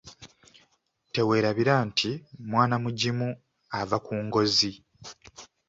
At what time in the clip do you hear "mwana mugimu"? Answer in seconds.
2.49-3.29